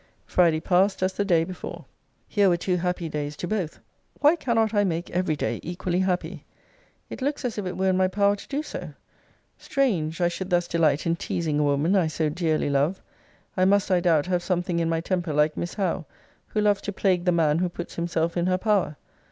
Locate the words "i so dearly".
11.95-12.71